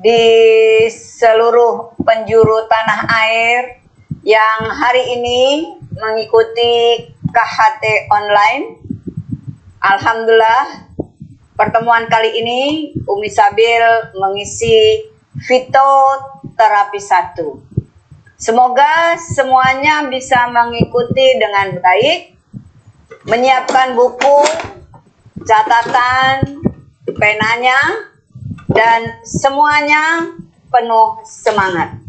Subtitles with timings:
[0.00, 0.24] di
[0.88, 3.84] seluruh penjuru tanah air
[4.24, 8.80] yang hari ini mengikuti KHT online.
[9.80, 10.88] Alhamdulillah
[11.52, 12.60] pertemuan kali ini
[13.04, 13.84] Umi Sabil
[14.16, 15.04] mengisi
[15.44, 17.60] fitoterapi satu.
[18.40, 22.32] Semoga semuanya bisa mengikuti dengan baik,
[23.28, 24.48] menyiapkan buku,
[25.44, 26.64] catatan,
[27.20, 28.09] penanya,
[28.80, 30.32] dan semuanya
[30.72, 32.00] penuh semangat.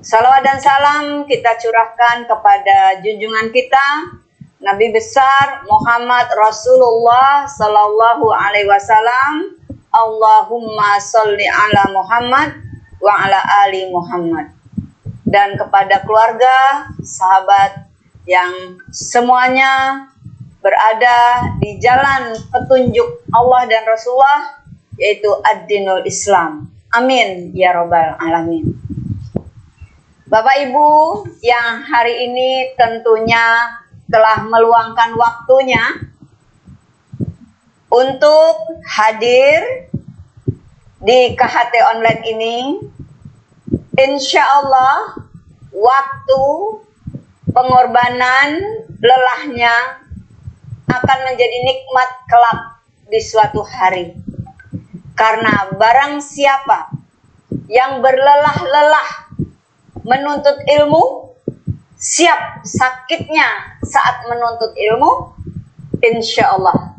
[0.00, 4.16] Salawat dan salam kita curahkan kepada junjungan kita
[4.64, 9.60] Nabi besar Muhammad Rasulullah Sallallahu Alaihi Wasallam.
[9.92, 12.56] Allahumma salli ala Muhammad
[12.96, 14.48] wa ala ali Muhammad.
[15.28, 17.84] Dan kepada keluarga, sahabat
[18.24, 20.08] yang semuanya
[20.64, 24.61] berada di jalan petunjuk Allah dan Rasulullah
[25.00, 26.68] yaitu ad-dinul Islam.
[26.92, 28.76] Amin ya robbal alamin.
[30.32, 30.88] Bapak Ibu
[31.44, 33.76] yang hari ini tentunya
[34.08, 35.84] telah meluangkan waktunya
[37.92, 39.92] untuk hadir
[41.04, 42.56] di KHT online ini.
[43.92, 45.20] Insya Allah
[45.68, 46.44] waktu
[47.52, 48.56] pengorbanan
[49.04, 50.00] lelahnya
[50.88, 52.60] akan menjadi nikmat kelak
[53.12, 54.16] di suatu hari.
[55.12, 56.88] Karena barang siapa
[57.68, 59.08] yang berlelah-lelah
[60.02, 61.32] menuntut ilmu,
[61.96, 65.36] siap sakitnya saat menuntut ilmu,
[66.02, 66.96] insya Allah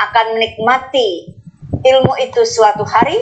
[0.00, 1.34] akan menikmati
[1.82, 3.18] ilmu itu suatu hari,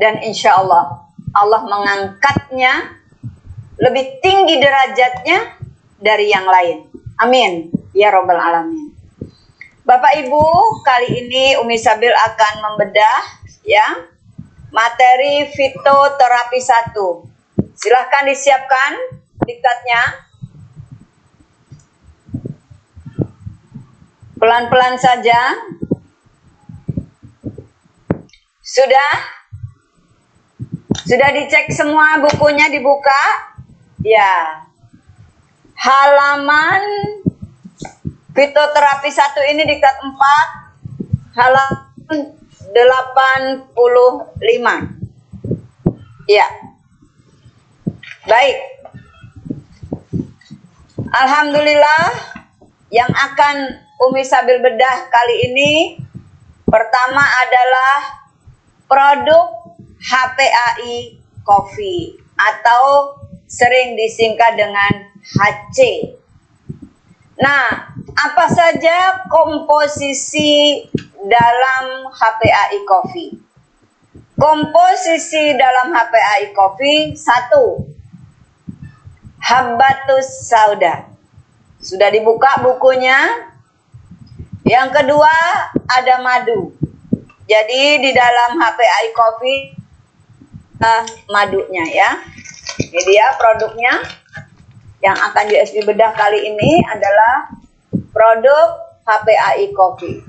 [0.00, 2.98] dan insya Allah Allah mengangkatnya
[3.78, 5.38] lebih tinggi derajatnya
[6.00, 6.90] dari yang lain.
[7.20, 7.70] Amin.
[7.92, 8.89] Ya Robbal Alamin.
[9.90, 10.46] Bapak Ibu,
[10.86, 14.06] kali ini Umi Sabil akan membedah ya
[14.70, 16.94] materi fitoterapi 1.
[17.74, 18.94] Silahkan disiapkan
[19.42, 20.02] diktatnya.
[24.38, 25.58] Pelan-pelan saja.
[28.62, 29.12] Sudah?
[31.02, 33.50] Sudah dicek semua bukunya dibuka?
[34.06, 34.62] Ya.
[35.74, 37.10] Halaman
[38.40, 42.32] Fitoterapi satu ini diktat 4 halaman
[42.72, 43.68] 85.
[46.24, 46.48] Ya.
[48.24, 48.56] Baik.
[51.04, 52.16] Alhamdulillah
[52.88, 53.76] yang akan
[54.08, 56.00] Umi Sabil bedah kali ini
[56.64, 58.24] pertama adalah
[58.88, 59.68] produk
[60.00, 66.08] HPAI Coffee atau sering disingkat dengan HC.
[67.36, 70.82] Nah, apa saja komposisi
[71.20, 73.30] dalam HPAI Coffee?
[74.40, 77.84] Komposisi dalam HPAI Coffee satu,
[79.38, 81.06] Habatus Sauda.
[81.80, 83.48] Sudah dibuka bukunya.
[84.64, 85.34] Yang kedua
[85.88, 86.72] ada madu.
[87.48, 89.60] Jadi di dalam HPAI Coffee
[90.80, 92.10] uh, madunya ya.
[92.80, 93.92] Ini dia produknya
[95.00, 97.59] yang akan USB bedah kali ini adalah
[98.20, 100.20] produk HPAI Coffee.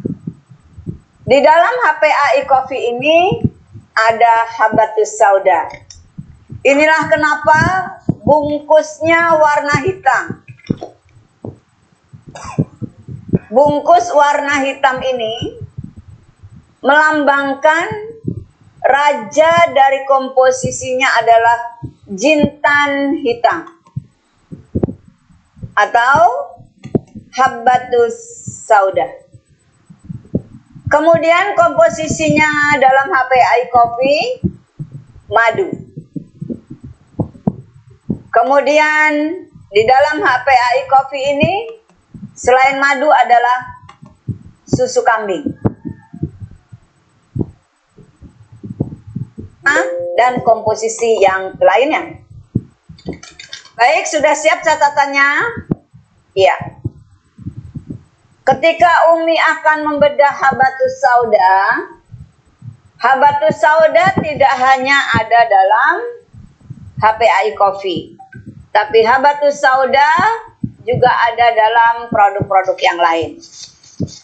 [1.28, 3.44] Di dalam HPAI Coffee ini
[3.91, 5.68] ada habatus sauda.
[6.63, 7.59] Inilah kenapa
[8.24, 10.25] bungkusnya warna hitam.
[13.52, 15.59] Bungkus warna hitam ini
[16.79, 17.91] melambangkan
[18.79, 21.59] raja dari komposisinya adalah
[22.08, 23.68] jintan hitam
[25.75, 26.52] atau
[27.36, 28.16] habbatus
[28.68, 29.08] sauda.
[30.92, 34.16] Kemudian komposisinya dalam HPI kopi
[35.31, 35.70] madu.
[38.31, 39.12] Kemudian
[39.72, 41.53] di dalam HPI kopi ini
[42.36, 43.80] selain madu adalah
[44.68, 45.62] susu kambing.
[50.22, 52.22] dan komposisi yang lainnya.
[53.73, 55.29] Baik, sudah siap catatannya?
[56.38, 56.81] Iya.
[58.41, 61.61] Ketika Umi akan membedah habatus sauda,
[62.97, 65.96] habatus sauda tidak hanya ada dalam
[66.97, 68.17] HPAI Coffee,
[68.73, 70.09] tapi habatus sauda
[70.82, 73.29] juga ada dalam produk-produk yang lain.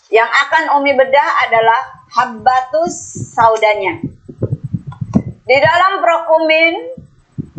[0.09, 1.81] Yang akan Umi bedah adalah
[2.17, 2.97] habatus
[3.37, 4.01] saudanya.
[5.45, 6.73] Di dalam prokumin,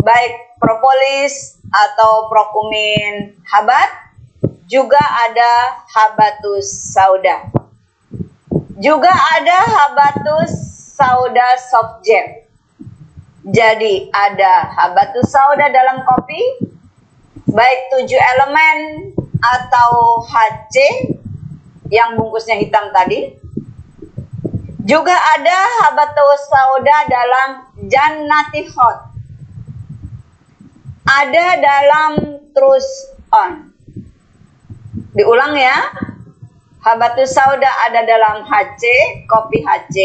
[0.02, 4.07] baik propolis atau prokumin habat,
[4.68, 7.48] juga ada habatus sauda.
[8.76, 10.52] Juga ada habatus
[10.92, 12.44] sauda soft gel.
[13.48, 16.68] Jadi ada habatus sauda dalam kopi,
[17.48, 18.78] baik tujuh elemen
[19.40, 20.76] atau HC
[21.88, 23.40] yang bungkusnya hitam tadi.
[24.84, 27.48] Juga ada habatus sauda dalam
[27.88, 28.98] jannati hot.
[31.08, 32.12] Ada dalam
[32.52, 32.84] terus
[33.32, 33.67] on.
[35.18, 35.74] Diulang ya.
[36.78, 38.82] Habatus sauda ada dalam HC,
[39.26, 39.96] kopi HC.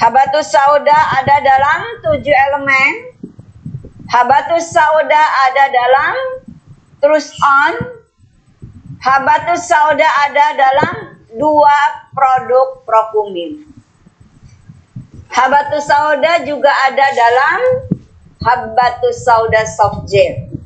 [0.00, 3.12] Habatus sauda ada dalam tujuh elemen.
[4.08, 6.14] Habatus sauda ada dalam
[7.04, 8.00] terus on.
[9.04, 10.94] Habatus sauda ada dalam
[11.36, 13.68] dua produk prokumin.
[15.28, 17.60] Habatus sauda juga ada dalam
[18.48, 20.56] habatus sauda soft gel.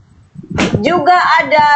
[0.87, 1.69] Juga ada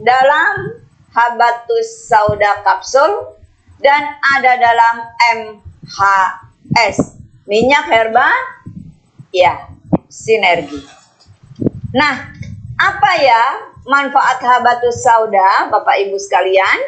[0.00, 0.82] dalam
[1.16, 3.36] habatus sauda kapsul
[3.80, 4.02] dan
[4.36, 4.94] ada dalam
[5.36, 5.98] MH
[6.76, 7.16] S.
[7.46, 8.28] Minyak herba?
[9.30, 9.70] Ya,
[10.10, 10.82] sinergi.
[11.94, 12.34] Nah,
[12.76, 13.42] apa ya
[13.86, 16.78] manfaat habatus sauda, Bapak Ibu sekalian?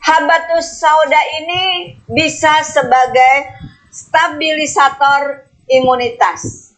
[0.00, 3.54] Habatus sauda ini bisa sebagai
[3.94, 6.74] stabilisator imunitas.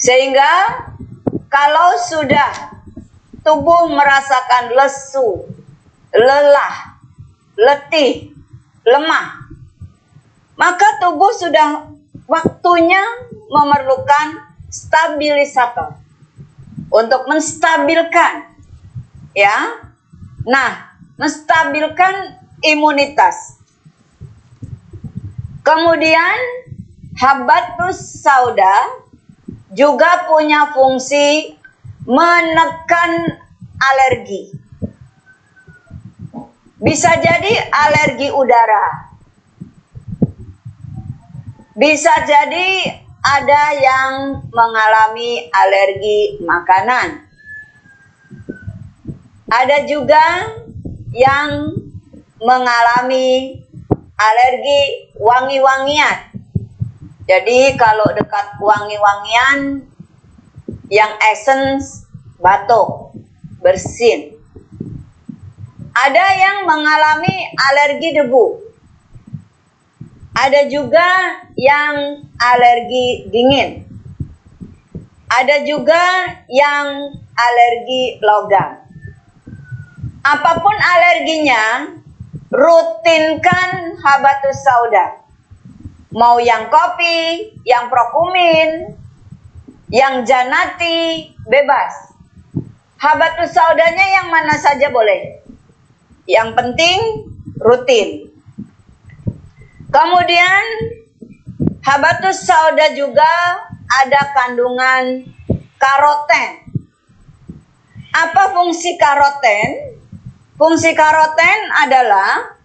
[0.00, 0.48] Sehingga
[1.46, 2.76] kalau sudah
[3.46, 5.46] tubuh merasakan lesu,
[6.10, 6.98] lelah,
[7.54, 8.34] letih,
[8.82, 9.46] lemah,
[10.58, 11.86] maka tubuh sudah
[12.26, 13.02] waktunya
[13.46, 15.94] memerlukan stabilisator
[16.90, 18.50] untuk menstabilkan
[19.36, 19.84] ya.
[20.46, 23.58] Nah, menstabilkan imunitas.
[25.66, 26.38] Kemudian
[27.18, 29.05] habatus sauda
[29.76, 31.52] juga punya fungsi
[32.08, 33.12] menekan
[33.76, 34.56] alergi.
[36.80, 39.12] Bisa jadi alergi udara.
[41.76, 42.88] Bisa jadi
[43.20, 44.12] ada yang
[44.48, 47.28] mengalami alergi makanan.
[49.52, 50.24] Ada juga
[51.12, 51.76] yang
[52.40, 53.60] mengalami
[54.16, 56.35] alergi wangi-wangian.
[57.26, 59.82] Jadi kalau dekat wangi-wangian
[60.86, 62.06] yang essence
[62.38, 63.18] batuk,
[63.58, 64.38] bersin.
[65.90, 68.46] Ada yang mengalami alergi debu.
[70.38, 71.08] Ada juga
[71.58, 73.82] yang alergi dingin.
[75.26, 76.02] Ada juga
[76.46, 78.86] yang alergi logam.
[80.22, 81.90] Apa pun alerginya,
[82.54, 85.25] rutinkan habatus sauda.
[86.16, 88.96] Mau yang kopi, yang prokumin,
[89.92, 92.16] yang janati, bebas.
[92.96, 95.44] Habatus saudanya yang mana saja boleh.
[96.24, 96.98] Yang penting
[97.60, 98.32] rutin.
[99.92, 100.64] Kemudian
[101.84, 105.20] habatus sauda juga ada kandungan
[105.76, 106.64] karoten.
[108.16, 110.00] Apa fungsi karoten?
[110.56, 112.56] Fungsi karoten adalah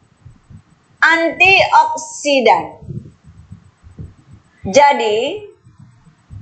[1.03, 2.79] antioksidan.
[4.61, 5.41] Jadi,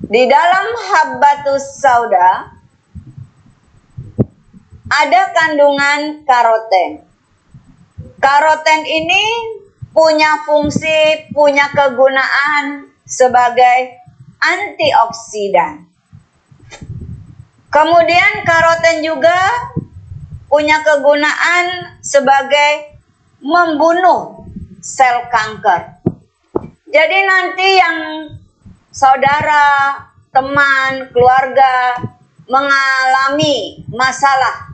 [0.10, 2.52] di dalam habatus sauda
[4.92, 7.00] ada kandungan karoten.
[8.20, 9.24] Karoten ini
[9.96, 14.04] punya fungsi, punya kegunaan sebagai
[14.44, 15.88] antioksidan.
[17.72, 19.40] Kemudian karoten juga
[20.52, 23.00] punya kegunaan sebagai
[23.40, 24.44] membunuh
[24.84, 25.99] sel kanker.
[26.90, 27.98] Jadi nanti yang
[28.90, 29.94] saudara,
[30.34, 32.02] teman, keluarga
[32.50, 34.74] mengalami masalah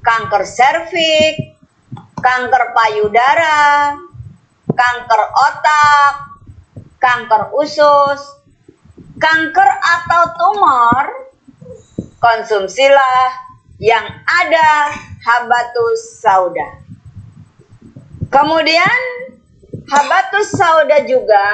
[0.00, 1.52] kanker serviks,
[2.16, 3.92] kanker payudara,
[4.72, 6.12] kanker otak,
[6.96, 8.40] kanker usus,
[9.20, 11.04] kanker atau tumor,
[12.24, 13.20] konsumsilah
[13.76, 14.96] yang ada
[15.28, 16.80] habatus sauda.
[18.32, 19.00] Kemudian
[19.88, 21.46] habatus sauda juga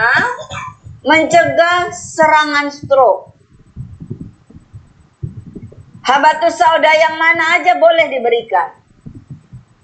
[1.04, 3.35] mencegah serangan stroke.
[6.04, 8.76] Habatus sauda yang mana aja boleh diberikan.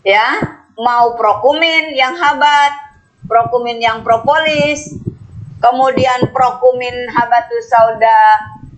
[0.05, 0.37] Ya,
[0.77, 2.73] mau prokumin yang habat,
[3.25, 4.97] prokumin yang propolis,
[5.61, 8.21] kemudian prokumin habatus sauda,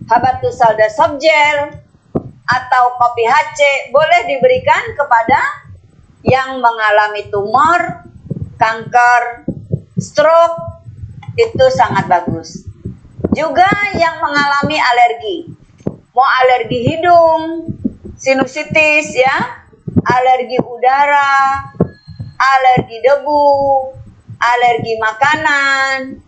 [0.07, 1.79] habatus sauda subgel
[2.43, 3.59] atau kopi HC
[3.95, 5.39] boleh diberikan kepada
[6.27, 8.07] yang mengalami tumor,
[8.63, 9.43] kanker,
[9.99, 10.55] stroke,
[11.35, 12.63] itu sangat bagus.
[13.35, 13.67] Juga
[13.99, 15.51] yang mengalami alergi,
[16.15, 17.43] mau alergi hidung,
[18.15, 19.35] sinusitis ya,
[20.07, 21.67] alergi udara,
[22.39, 23.51] alergi debu,
[24.39, 26.23] alergi makanan,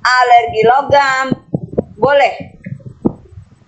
[0.00, 1.26] alergi logam,
[2.00, 2.56] boleh.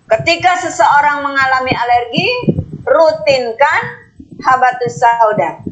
[0.07, 2.27] Ketika seseorang mengalami alergi,
[2.87, 3.81] rutinkan
[4.39, 5.66] habatus sauda.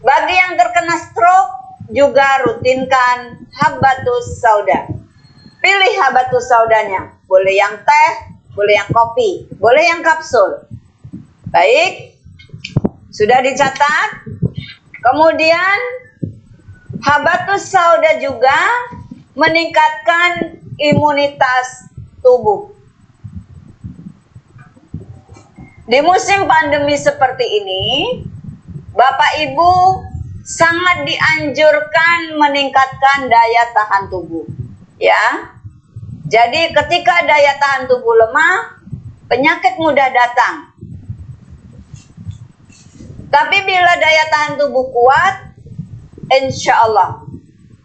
[0.00, 4.88] Bagi yang terkena stroke, juga rutinkan habatus sauda.
[5.60, 7.18] Pilih habatus saudanya.
[7.26, 8.10] Boleh yang teh,
[8.54, 10.66] boleh yang kopi, boleh yang kapsul.
[11.50, 12.16] Baik,
[13.10, 14.08] sudah dicatat.
[15.00, 15.78] Kemudian
[17.02, 18.56] habatus sauda juga
[19.34, 21.90] meningkatkan imunitas
[22.24, 22.72] tubuh.
[25.90, 27.84] Di musim pandemi seperti ini,
[28.90, 29.72] Bapak Ibu
[30.42, 34.46] sangat dianjurkan meningkatkan daya tahan tubuh.
[34.98, 35.54] Ya.
[36.30, 38.82] Jadi ketika daya tahan tubuh lemah,
[39.30, 40.74] penyakit mudah datang.
[43.30, 45.54] Tapi bila daya tahan tubuh kuat,
[46.34, 47.22] insya Allah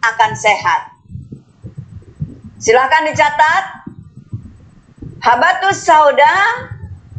[0.02, 0.90] akan sehat.
[2.58, 3.64] Silahkan dicatat.
[5.22, 6.34] Habatus sauda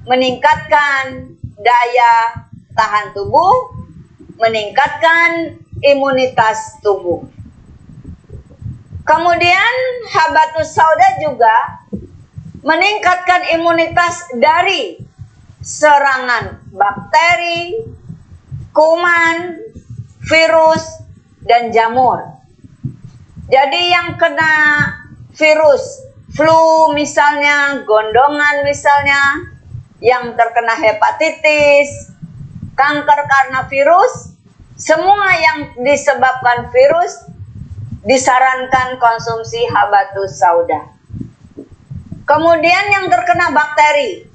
[0.08, 2.14] meningkatkan daya
[2.72, 3.77] tahan tubuh,
[4.38, 7.26] meningkatkan imunitas tubuh.
[9.08, 9.74] Kemudian
[10.12, 11.58] habatus sauda juga
[12.62, 15.00] meningkatkan imunitas dari
[15.64, 17.88] serangan bakteri,
[18.76, 19.64] kuman,
[20.28, 20.84] virus,
[21.48, 22.20] dan jamur.
[23.48, 24.56] Jadi yang kena
[25.40, 26.04] virus
[26.36, 29.48] flu misalnya, gondongan misalnya,
[30.04, 32.12] yang terkena hepatitis,
[32.76, 34.27] kanker karena virus,
[34.78, 37.26] semua yang disebabkan virus
[38.06, 40.94] disarankan konsumsi habatus sauda.
[42.30, 44.30] Kemudian yang terkena bakteri,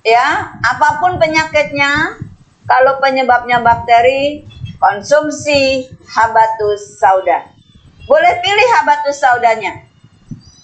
[0.00, 2.16] ya, apa pun penyakitnya,
[2.64, 4.48] kalau penyebabnya bakteri,
[4.80, 5.84] konsumsi
[6.16, 7.52] habatus sauda.
[8.08, 9.84] Boleh pilih habatus saudanya.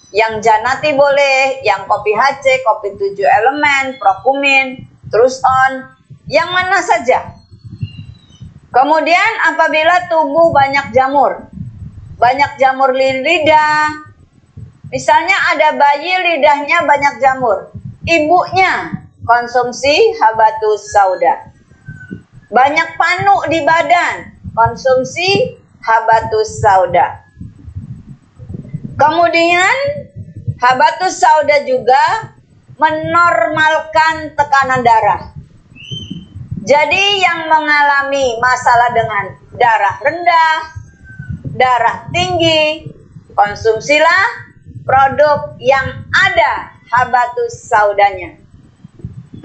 [0.09, 4.81] Yang janati boleh, yang kopi HC, kopi 7 elemen, prokumin,
[5.11, 5.93] terus on,
[6.25, 7.35] yang mana saja.
[8.75, 11.47] Kemudian apabila tubuh banyak jamur,
[12.19, 13.87] banyak jamur lidah.
[14.91, 17.71] Misalnya ada bayi lidahnya banyak jamur.
[18.03, 21.55] Ibunya konsumsi habatus sauda.
[22.51, 27.23] Banyak panu di badan, konsumsi habatus sauda.
[28.99, 29.75] Kemudian
[30.59, 32.31] habatus sauda juga
[32.75, 35.34] menormalkan tekanan darah.
[36.65, 40.57] Jadi yang mengalami masalah dengan darah rendah,
[41.53, 42.89] darah tinggi,
[43.37, 44.49] konsumsilah
[44.81, 48.41] produk yang ada habatus saudanya.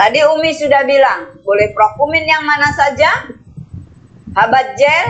[0.01, 3.29] Tadi Umi sudah bilang, boleh prokumin yang mana saja,
[4.33, 5.09] habat gel,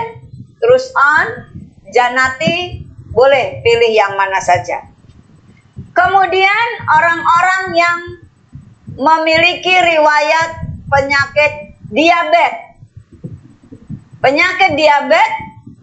[0.59, 1.47] terus on,
[1.95, 2.83] janati,
[3.15, 4.83] boleh pilih yang mana saja.
[5.95, 7.99] Kemudian orang-orang yang
[8.99, 12.55] memiliki riwayat penyakit diabetes.
[14.21, 15.33] Penyakit diabetes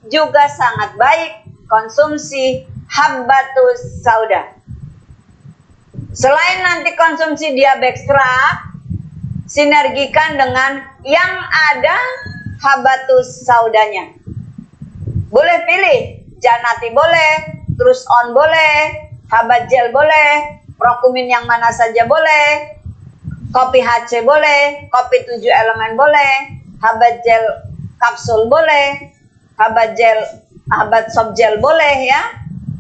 [0.08, 1.32] juga sangat baik
[1.68, 4.56] konsumsi habbatus sauda.
[6.16, 8.66] Selain nanti konsumsi diabextra,
[9.46, 11.34] sinergikan dengan yang
[11.76, 11.98] ada
[12.58, 14.16] habatus saudanya.
[15.28, 16.00] Boleh pilih,
[16.40, 17.32] janati boleh,
[17.76, 22.77] terus on boleh, habat gel boleh, prokumin yang mana saja boleh,
[23.58, 27.42] kopi HC boleh, kopi 7 elemen boleh, habat gel
[27.98, 29.18] kapsul boleh,
[29.58, 32.22] habat gel, habat soft gel boleh ya,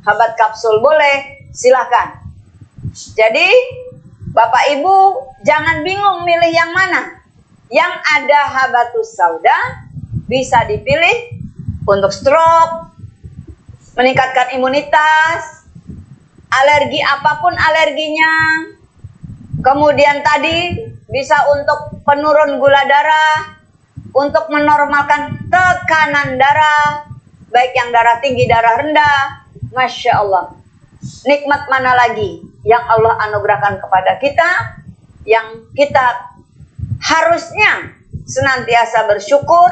[0.05, 2.21] habat kapsul boleh, silahkan.
[2.93, 3.49] Jadi
[4.37, 4.95] Bapak Ibu
[5.41, 7.25] jangan bingung milih yang mana.
[7.73, 9.81] Yang ada habatus sauda
[10.29, 11.41] bisa dipilih
[11.89, 12.93] untuk stroke,
[13.97, 15.65] meningkatkan imunitas,
[16.53, 18.33] alergi apa pun alerginya.
[19.57, 20.77] Kemudian tadi
[21.09, 23.57] bisa untuk penurun gula darah,
[24.13, 27.09] untuk menormalkan tekanan darah,
[27.49, 29.47] baik yang darah tinggi, darah rendah.
[29.73, 30.57] Masya Allah.
[31.27, 34.49] Nikmat mana lagi yang Allah anugerahkan kepada kita,
[35.27, 36.33] yang kita
[37.03, 37.93] harusnya
[38.25, 39.69] senantiasa bersyukur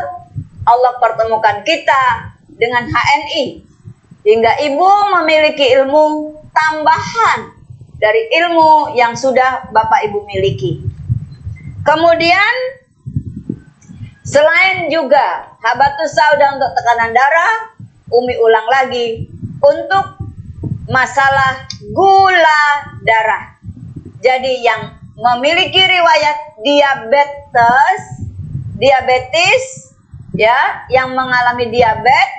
[0.65, 3.45] Allah pertemukan kita dengan HNI
[4.25, 4.89] hingga ibu
[5.19, 7.53] memiliki ilmu tambahan
[7.97, 10.83] dari ilmu yang sudah Bapak Ibu miliki.
[11.85, 12.75] Kemudian
[14.25, 17.77] Selain juga habatus sauda untuk tekanan darah,
[18.09, 19.29] Umi ulang lagi
[19.61, 20.17] untuk
[20.89, 22.65] masalah gula
[23.05, 23.53] darah.
[24.25, 28.01] Jadi yang memiliki riwayat diabetes,
[28.81, 29.93] diabetes
[30.33, 32.33] ya, yang mengalami diabetes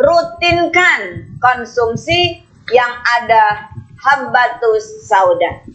[0.00, 2.40] rutinkan konsumsi
[2.72, 3.67] yang ada
[3.98, 5.66] habatus sauda.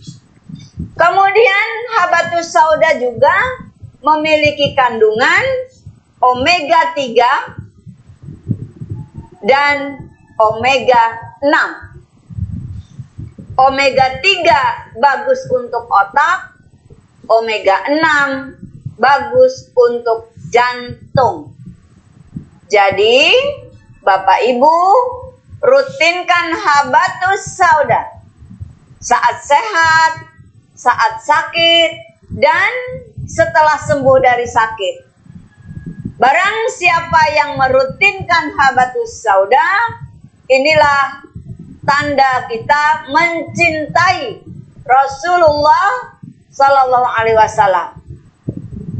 [0.94, 1.68] Kemudian
[2.00, 3.36] habatus sauda juga
[4.04, 5.44] memiliki kandungan
[6.24, 7.64] omega 3
[9.44, 10.08] dan
[10.40, 11.04] omega
[11.44, 11.94] 6.
[13.54, 16.58] Omega 3 bagus untuk otak,
[17.30, 21.54] omega 6 bagus untuk jantung.
[22.72, 23.30] Jadi,
[24.02, 24.78] Bapak Ibu,
[25.64, 28.20] rutinkan habatus sauda
[29.00, 30.12] saat sehat,
[30.76, 31.92] saat sakit,
[32.36, 32.72] dan
[33.24, 34.96] setelah sembuh dari sakit.
[36.20, 40.00] Barang siapa yang merutinkan habatus sauda,
[40.48, 41.24] inilah
[41.84, 44.40] tanda kita mencintai
[44.84, 46.16] Rasulullah
[46.52, 48.04] Sallallahu Alaihi Wasallam.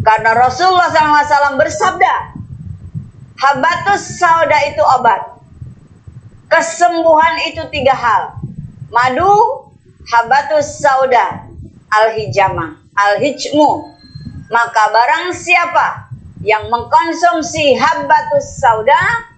[0.04, 2.16] Karena Rasulullah SAW bersabda,
[3.40, 5.33] habatus sauda itu obat.
[6.54, 8.38] Kesembuhan itu tiga hal.
[8.94, 9.74] Madu,
[10.06, 11.50] habatus sauda,
[11.90, 13.90] al-hijama, al-hijmu.
[14.54, 16.14] Maka barang siapa
[16.46, 19.34] yang mengkonsumsi habatus sauda,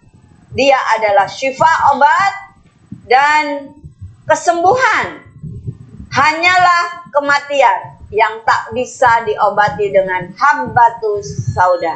[0.52, 2.34] dia adalah syifa obat
[3.08, 3.72] dan
[4.28, 5.24] kesembuhan
[6.12, 11.96] hanyalah kematian yang tak bisa diobati dengan habbatus sauda.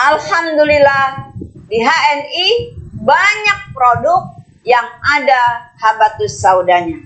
[0.00, 1.28] Alhamdulillah
[1.68, 4.86] di HNI banyak produk yang
[5.16, 6.98] ada habatus saudanya.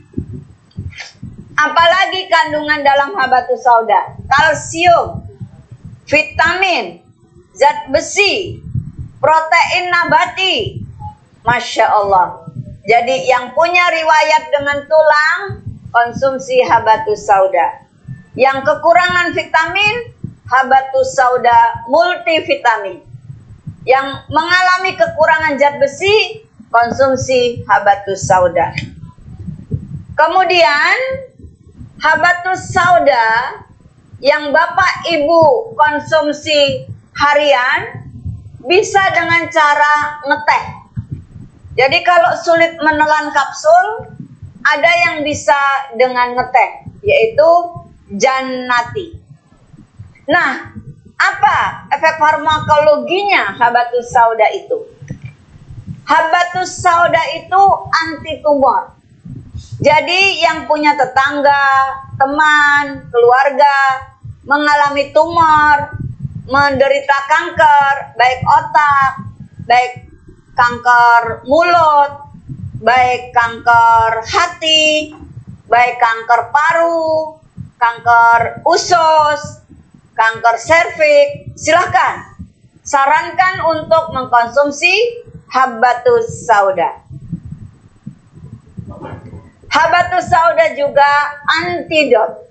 [1.53, 5.21] Apalagi kandungan dalam habatus sauda, kalsium,
[6.09, 7.05] vitamin,
[7.55, 8.59] zat besi,
[9.21, 10.81] protein nabati.
[11.43, 12.47] Masya Allah.
[12.87, 15.41] Jadi yang punya riwayat dengan tulang
[15.91, 17.83] konsumsi habatus sauda.
[18.39, 20.15] Yang kekurangan vitamin
[20.47, 23.12] habatus sauda multivitamin.
[23.83, 28.71] Yang mengalami kekurangan zat besi konsumsi habatus sauda.
[30.15, 30.97] Kemudian
[31.99, 33.59] habatus sauda
[34.23, 36.87] yang Bapak Ibu konsumsi
[37.19, 38.07] harian
[38.63, 40.83] bisa dengan cara ngeteh
[41.73, 44.13] jadi kalau sulit menelan kapsul,
[44.61, 45.57] ada yang bisa
[45.97, 47.51] dengan ngeteh, yaitu
[48.21, 49.17] janati.
[50.29, 50.77] Nah,
[51.23, 54.79] apa efek farmakologinya habatus sauda itu?
[56.03, 58.99] Habatus sauda itu anti tumor.
[59.83, 61.67] Jadi yang punya tetangga,
[62.19, 64.11] teman, keluarga
[64.47, 65.95] mengalami tumor,
[66.47, 69.13] menderita kanker, baik otak,
[69.67, 69.93] baik
[70.59, 72.13] kanker mulut,
[72.83, 75.15] baik kanker hati,
[75.71, 77.39] baik kanker paru,
[77.79, 79.62] kanker usus,
[80.13, 82.33] kanker serviks, silahkan
[82.83, 87.07] sarankan untuk mengkonsumsi habatus sauda.
[89.73, 91.11] Habatus sauda juga
[91.65, 92.45] antidot.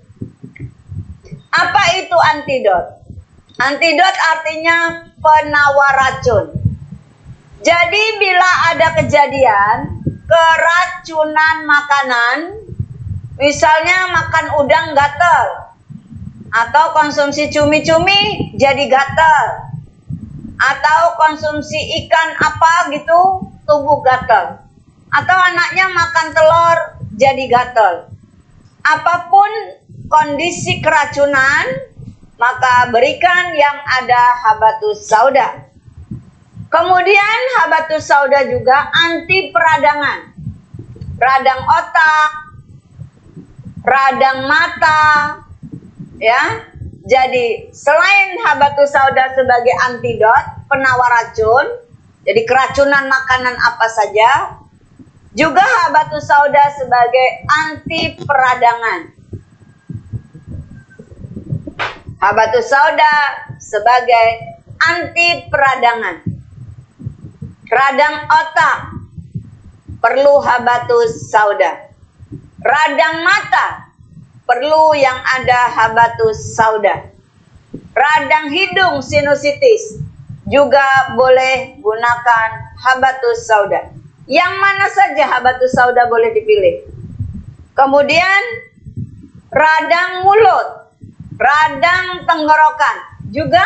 [1.52, 2.86] Apa itu antidot?
[3.60, 6.46] Antidot artinya penawar racun.
[7.62, 12.36] Jadi bila ada kejadian keracunan makanan,
[13.38, 15.71] misalnya makan udang gatel,
[16.52, 19.44] atau konsumsi cumi-cumi jadi gatel,
[20.60, 24.60] atau konsumsi ikan apa gitu tubuh gatel,
[25.08, 26.78] atau anaknya makan telur
[27.16, 28.12] jadi gatel.
[28.84, 29.50] Apa pun
[30.12, 31.88] kondisi keracunan,
[32.36, 35.72] maka berikan yang ada habatus sauda.
[36.68, 40.34] Kemudian habatus sauda juga anti peradangan.
[41.22, 42.30] Radang otak,
[43.86, 45.02] radang mata,
[46.22, 46.70] ya.
[47.02, 51.66] Jadi selain habatus sauda sebagai antidot, penawar racun,
[52.22, 54.30] jadi keracunan makanan apa saja,
[55.34, 57.28] juga habatus sauda sebagai
[57.66, 59.00] anti peradangan.
[62.22, 63.14] Habatus sauda
[63.58, 64.26] sebagai
[64.78, 66.22] anti peradangan.
[67.66, 68.78] Radang otak
[69.98, 71.90] perlu habatus sauda.
[72.62, 73.91] Radang mata
[74.52, 77.08] perlu yang ada habatus sauda.
[77.96, 79.96] Radang hidung sinusitis
[80.44, 83.88] juga boleh gunakan habatus sauda.
[84.28, 86.84] Yang mana saja habatus sauda boleh dipilih.
[87.72, 88.42] Kemudian
[89.48, 90.92] radang mulut,
[91.40, 92.96] radang tenggorokan
[93.32, 93.64] juga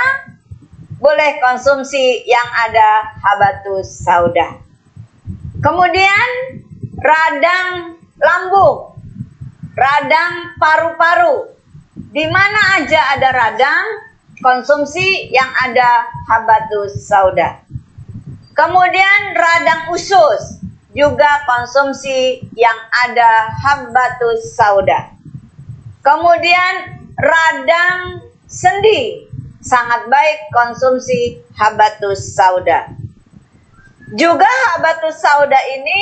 [1.02, 4.62] boleh konsumsi yang ada habatus sauda.
[5.58, 6.28] Kemudian
[7.02, 8.95] radang lambung,
[9.76, 11.52] radang paru-paru.
[12.16, 13.86] Di mana aja ada radang,
[14.40, 17.60] konsumsi yang ada habatus sauda.
[18.56, 20.64] Kemudian radang usus,
[20.96, 25.12] juga konsumsi yang ada habbatus sauda.
[26.00, 29.28] Kemudian radang sendi
[29.60, 32.88] sangat baik konsumsi habatus sauda.
[34.16, 36.00] Juga habatus sauda ini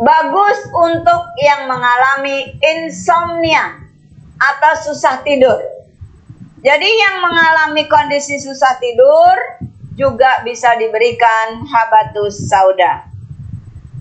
[0.00, 3.84] bagus untuk yang mengalami insomnia
[4.40, 5.60] atau susah tidur.
[6.60, 9.36] Jadi yang mengalami kondisi susah tidur
[9.96, 13.08] juga bisa diberikan habatus sauda.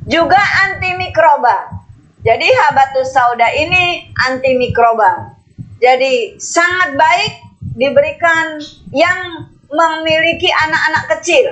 [0.08, 1.84] Juga antimikroba.
[2.24, 5.36] Jadi habatus sauda ini antimikroba.
[5.80, 7.34] Jadi sangat baik
[7.80, 8.60] diberikan
[8.92, 11.48] yang memiliki anak-anak kecil.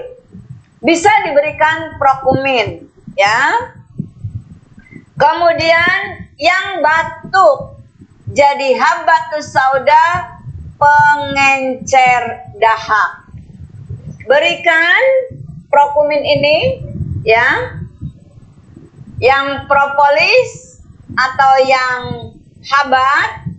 [0.83, 2.83] Bisa diberikan prokumin,
[3.15, 3.75] ya.
[5.17, 7.81] Kemudian yang batuk
[8.29, 10.37] jadi habatus sauda
[10.77, 13.25] pengencer dahak.
[14.29, 15.01] Berikan
[15.73, 16.57] prokumin ini
[17.25, 17.81] ya.
[19.17, 20.77] Yang propolis
[21.17, 22.01] atau yang
[22.61, 23.49] habat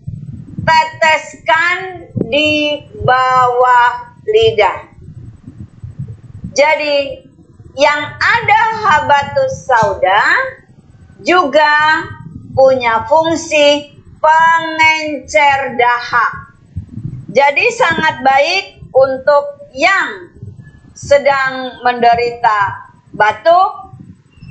[0.62, 4.78] teteskan di bawah lidah.
[6.54, 7.26] Jadi
[7.74, 10.22] yang ada habatus sauda
[11.22, 12.04] juga
[12.54, 16.32] punya fungsi pengencer dahak.
[17.30, 20.34] Jadi sangat baik untuk yang
[20.94, 23.94] sedang menderita batuk,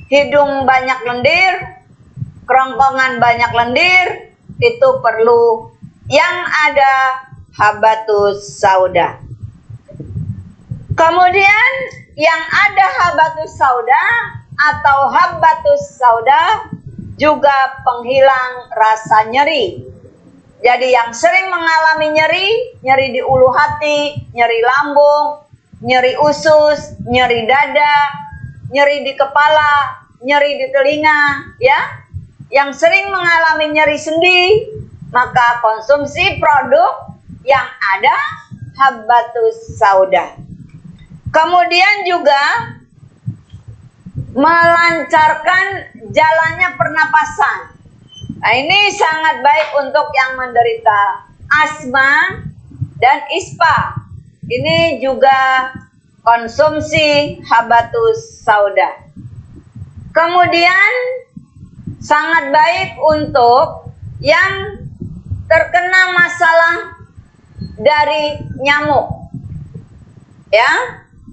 [0.08, 1.54] hidung banyak lendir,
[2.48, 4.06] kerongkongan banyak lendir,
[4.64, 5.76] itu perlu
[6.08, 6.38] yang
[6.72, 7.28] ada
[7.60, 9.20] habatus sauda.
[10.98, 11.72] Kemudian
[12.18, 14.06] yang ada habatus sauda
[14.58, 16.74] atau habatus sauda
[17.18, 19.86] juga penghilang rasa nyeri.
[20.58, 22.50] Jadi yang sering mengalami nyeri,
[22.82, 25.46] nyeri di ulu hati, nyeri lambung,
[25.86, 28.10] nyeri usus, nyeri dada,
[28.74, 31.80] nyeri di kepala, nyeri di telinga, ya.
[32.50, 34.42] Yang sering mengalami nyeri sendi,
[35.14, 37.14] maka konsumsi produk
[37.46, 38.18] yang ada
[38.82, 40.42] habatus sauda.
[41.30, 42.42] Kemudian juga
[44.38, 47.60] melancarkan jalannya pernapasan.
[48.38, 52.38] Nah, ini sangat baik untuk yang menderita asma
[53.02, 53.98] dan ispa.
[54.46, 55.74] Ini juga
[56.22, 59.10] konsumsi habatus sauda.
[60.14, 60.94] Kemudian
[61.98, 63.90] sangat baik untuk
[64.22, 64.86] yang
[65.50, 66.78] terkena masalah
[67.82, 69.34] dari nyamuk.
[70.54, 70.72] Ya,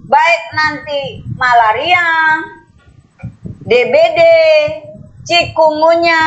[0.08, 1.00] baik nanti
[1.36, 2.08] malaria,
[3.64, 4.20] DBD,
[5.24, 6.20] cikungunya,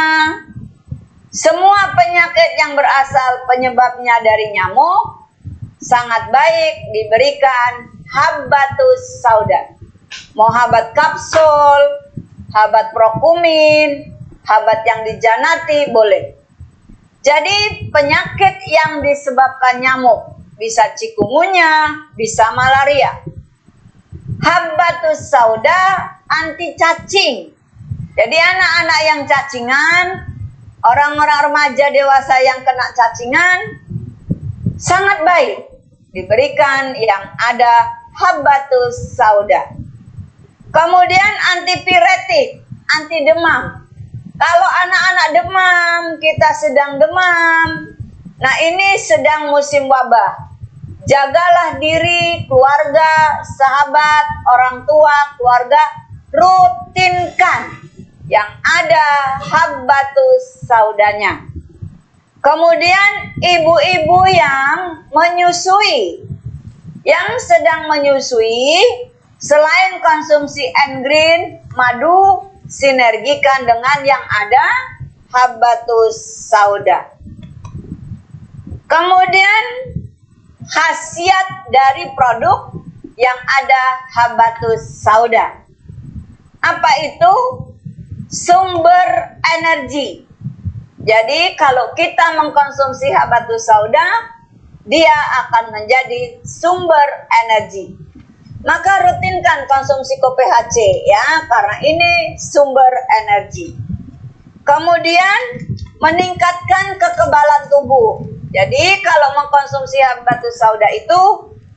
[1.29, 5.29] semua penyakit yang berasal penyebabnya dari nyamuk
[5.77, 9.77] sangat baik diberikan habatus sauda.
[10.33, 12.09] Mau habat kapsul,
[12.57, 16.33] habat prokumin, habat yang dijanati boleh.
[17.21, 23.13] Jadi penyakit yang disebabkan nyamuk bisa cikungunya, bisa malaria.
[24.41, 27.51] Habatus sauda anti cacing.
[28.17, 30.05] Jadi anak-anak yang cacingan,
[30.81, 33.59] orang-orang remaja dewasa yang kena cacingan,
[34.77, 35.57] sangat baik
[36.11, 39.69] diberikan yang ada habatus sauda.
[40.73, 42.65] Kemudian antipiretik,
[42.97, 43.85] anti demam.
[44.37, 47.97] Kalau anak-anak demam, kita sedang demam.
[48.37, 50.49] Nah ini sedang musim wabah.
[51.07, 57.87] Jagalah diri, keluarga, sahabat, orang tua, keluarga rutinkan
[58.27, 59.05] yang ada
[59.39, 61.47] habbatus saudanya.
[62.43, 66.23] Kemudian ibu-ibu yang menyusui,
[67.03, 68.79] yang sedang menyusui,
[69.39, 70.63] selain konsumsi
[71.03, 74.65] green, madu, sinergikan dengan yang ada
[75.31, 76.15] habbatus
[76.47, 77.15] sauda.
[78.87, 79.63] Kemudian
[80.67, 82.71] khasiat dari produk
[83.19, 83.83] yang ada
[84.15, 85.66] habatus sauda.
[86.61, 87.33] Apa itu?
[88.27, 90.27] Sumber energi.
[91.07, 94.35] Jadi kalau kita mengkonsumsi habatus sauda,
[94.83, 95.15] dia
[95.47, 97.95] akan menjadi sumber energi.
[98.67, 102.91] Maka rutinkan konsumsi kopi HC ya, karena ini sumber
[103.23, 103.71] energi.
[104.67, 105.39] Kemudian
[106.03, 108.19] meningkatkan kekebalan tubuh.
[108.51, 111.21] Jadi kalau mengkonsumsi habatus sauda itu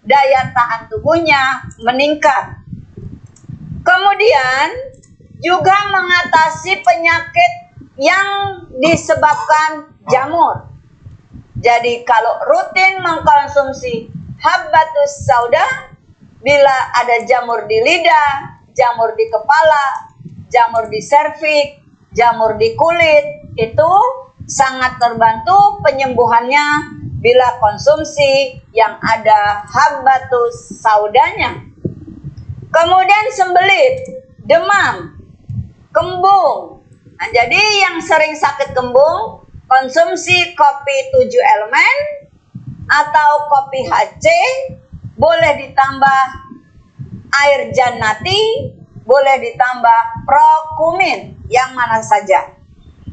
[0.06, 2.59] daya tahan tubuhnya meningkat.
[3.80, 4.66] Kemudian
[5.40, 7.52] juga mengatasi penyakit
[7.96, 8.28] yang
[8.76, 10.68] disebabkan jamur.
[11.60, 14.08] Jadi kalau rutin mengkonsumsi
[14.40, 15.92] habatus sauda,
[16.40, 20.08] bila ada jamur di lidah, jamur di kepala,
[20.48, 21.80] jamur di serviks,
[22.16, 23.92] jamur di kulit, itu
[24.48, 31.69] sangat terbantu penyembuhannya bila konsumsi yang ada habatus saudanya.
[32.70, 33.94] Kemudian sembelit,
[34.46, 35.18] demam,
[35.90, 36.86] kembung.
[37.18, 41.96] Nah, jadi yang sering sakit kembung, konsumsi kopi 7 elemen
[42.86, 44.26] atau kopi HC
[45.18, 46.22] boleh ditambah
[47.42, 48.70] air janati,
[49.02, 52.54] boleh ditambah prokumin yang mana saja.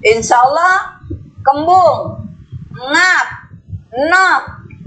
[0.05, 1.01] Insya Allah
[1.41, 2.29] kembung,
[2.77, 3.27] ngap,
[4.05, 4.43] nok,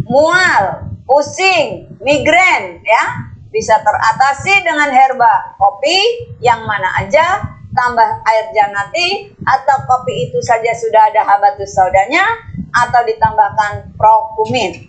[0.07, 0.65] mual,
[1.11, 9.77] pusing, migrain ya bisa teratasi dengan herba kopi yang mana aja tambah air janati atau
[9.87, 12.23] kopi itu saja sudah ada habatus saudanya
[12.71, 14.87] atau ditambahkan prokumin.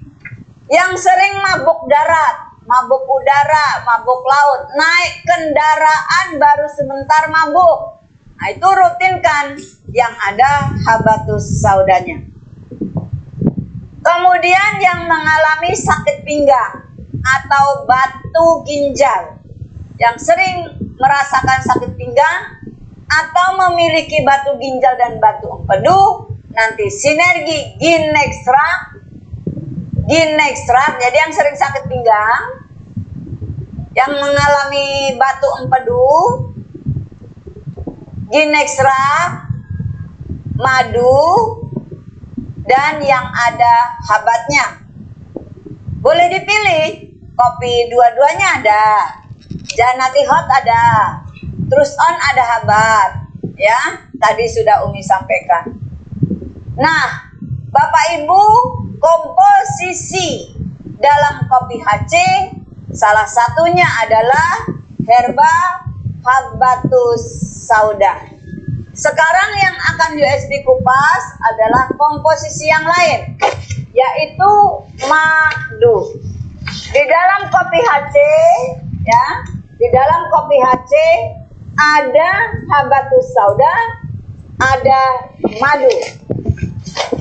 [0.70, 8.00] Yang sering mabuk darat, mabuk udara, mabuk laut, naik kendaraan baru sebentar mabuk.
[8.40, 9.46] Nah, itu rutinkan
[9.94, 12.26] yang ada habatus saudanya.
[14.02, 16.91] Kemudian yang mengalami sakit pinggang
[17.22, 19.38] atau batu ginjal
[20.02, 22.42] yang sering merasakan sakit pinggang
[23.06, 28.98] atau memiliki batu ginjal dan batu empedu nanti sinergi ginextra
[30.10, 32.44] ginextra jadi yang sering sakit pinggang
[33.94, 36.10] yang mengalami batu empedu
[38.32, 39.04] ginextra
[40.56, 41.62] madu
[42.64, 43.76] dan yang ada
[44.08, 44.66] habatnya.
[46.00, 47.11] Boleh dipilih,
[47.42, 48.86] kopi dua-duanya ada,
[49.74, 51.18] janati hot ada,
[51.66, 53.10] terus on ada habat,
[53.58, 54.06] ya.
[54.22, 55.74] Tadi sudah Umi sampaikan.
[56.78, 57.34] Nah,
[57.74, 58.44] Bapak Ibu,
[59.02, 60.54] komposisi
[61.02, 62.14] dalam kopi HC
[62.94, 64.70] salah satunya adalah
[65.02, 65.54] herba
[66.22, 67.26] habatus
[67.66, 68.30] sauda.
[68.94, 73.34] Sekarang yang akan USB kupas adalah komposisi yang lain,
[73.90, 74.54] yaitu
[75.10, 76.22] madu.
[76.92, 78.16] Di dalam kopi HC,
[79.08, 79.26] ya,
[79.80, 80.94] di dalam kopi HC
[81.80, 82.30] ada
[82.68, 83.76] habatus sauda,
[84.60, 85.02] ada
[85.60, 85.96] madu.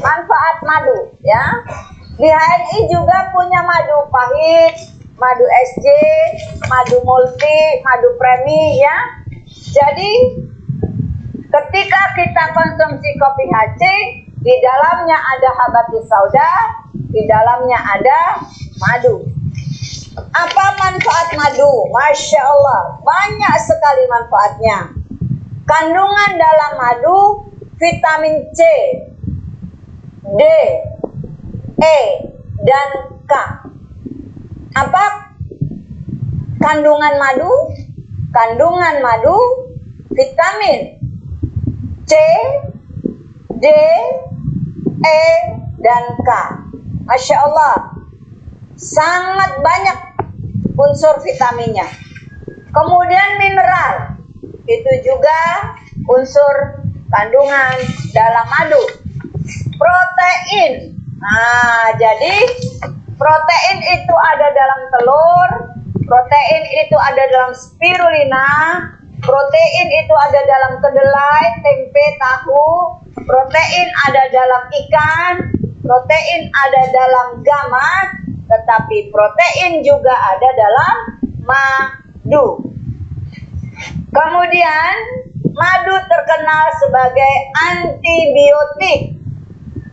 [0.02, 1.62] Manfaat madu, ya.
[2.18, 5.86] Di HNI juga punya madu pahit, madu SJ,
[6.66, 8.96] madu multi, madu premi, ya.
[9.70, 10.10] Jadi
[11.50, 13.82] Ketika kita konsumsi kopi HC,
[14.38, 16.50] di dalamnya ada habatus sauda,
[17.10, 18.38] di dalamnya ada
[18.78, 19.39] madu.
[20.28, 21.88] Apa manfaat madu?
[21.88, 24.78] Masya Allah, banyak sekali manfaatnya.
[25.64, 27.18] Kandungan dalam madu,
[27.80, 28.60] vitamin C,
[30.36, 30.42] D,
[31.80, 31.98] E,
[32.66, 32.90] dan
[33.24, 33.32] K.
[34.76, 35.32] Apa
[36.60, 37.52] kandungan madu?
[38.30, 39.38] Kandungan madu,
[40.12, 41.00] vitamin
[42.04, 42.12] C,
[43.56, 43.66] D,
[45.00, 45.22] E,
[45.80, 46.30] dan K.
[47.06, 47.74] Masya Allah,
[48.78, 50.09] sangat banyak
[50.80, 51.84] unsur vitaminnya.
[52.70, 54.16] Kemudian mineral,
[54.64, 55.40] itu juga
[56.08, 56.54] unsur
[57.12, 57.76] kandungan
[58.16, 58.84] dalam madu.
[59.76, 62.34] Protein, nah jadi
[63.18, 65.48] protein itu ada dalam telur,
[66.08, 68.48] protein itu ada dalam spirulina,
[69.20, 72.96] Protein itu ada dalam kedelai, tempe, tahu.
[73.28, 75.34] Protein ada dalam ikan.
[75.84, 78.08] Protein ada dalam gamat.
[78.50, 80.96] Tetapi protein juga ada dalam
[81.46, 82.66] madu.
[84.10, 84.94] Kemudian
[85.54, 87.34] madu terkenal sebagai
[87.70, 89.00] antibiotik.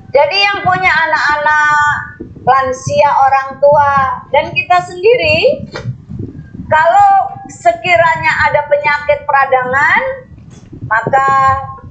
[0.10, 2.18] Jadi yang punya anak-anak
[2.48, 5.68] lansia orang tua dan kita sendiri
[6.68, 10.02] kalau sekiranya ada penyakit peradangan,
[10.88, 11.30] maka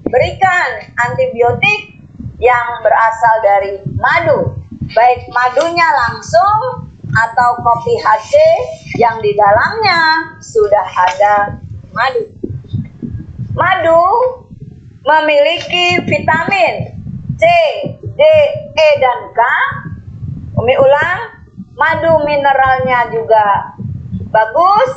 [0.05, 0.69] berikan
[1.01, 1.97] antibiotik
[2.37, 4.66] yang berasal dari madu.
[4.95, 8.33] Baik madunya langsung atau kopi HC
[9.01, 11.35] yang di dalamnya sudah ada
[11.91, 12.23] madu.
[13.57, 14.05] Madu
[15.01, 16.93] memiliki vitamin
[17.41, 17.45] C,
[18.05, 18.21] D,
[18.77, 19.41] E, dan K.
[20.57, 21.21] Umi ulang,
[21.77, 23.77] madu mineralnya juga
[24.29, 24.91] bagus.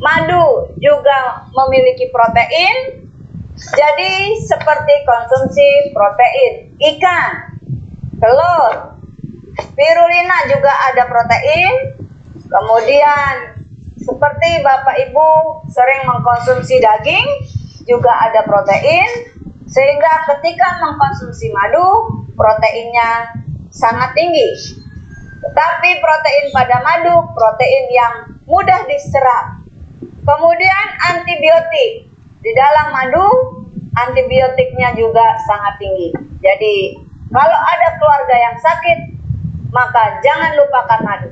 [0.00, 3.04] Madu juga memiliki protein.
[3.58, 7.60] Jadi seperti konsumsi protein ikan,
[8.16, 8.99] telur,
[9.62, 11.72] spirulina juga ada protein.
[12.50, 13.60] Kemudian
[14.00, 15.28] seperti Bapak Ibu
[15.70, 17.26] sering mengkonsumsi daging
[17.86, 19.06] juga ada protein
[19.70, 23.38] sehingga ketika mengkonsumsi madu proteinnya
[23.70, 24.76] sangat tinggi.
[25.40, 29.62] Tetapi protein pada madu, protein yang mudah diserap.
[30.26, 32.10] Kemudian antibiotik.
[32.40, 33.28] di dalam madu
[34.00, 36.08] antibiotiknya juga sangat tinggi.
[36.40, 36.96] Jadi
[37.28, 38.98] kalau ada keluarga yang sakit,
[39.70, 41.30] maka jangan lupakan madu.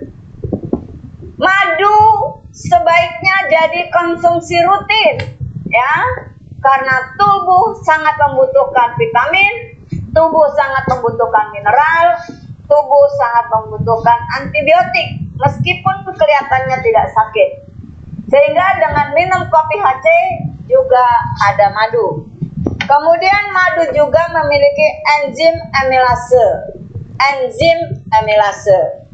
[1.38, 1.98] Madu
[2.50, 5.38] sebaiknya jadi konsumsi rutin,
[5.70, 5.94] ya,
[6.58, 9.78] karena tubuh sangat membutuhkan vitamin,
[10.10, 12.18] tubuh sangat membutuhkan mineral,
[12.66, 17.48] tubuh sangat membutuhkan antibiotik, meskipun kelihatannya tidak sakit.
[18.28, 20.06] Sehingga dengan minum kopi HC
[20.68, 21.06] juga
[21.48, 22.28] ada madu.
[22.84, 24.88] Kemudian madu juga memiliki
[25.20, 26.46] enzim amilase.
[27.18, 29.08] Enzim amilase.